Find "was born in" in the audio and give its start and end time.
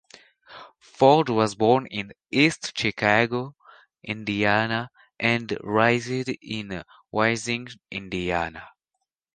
1.29-2.11